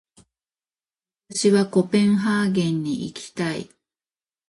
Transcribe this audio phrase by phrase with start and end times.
[1.29, 3.69] 私はコペンハーゲンに行きたい。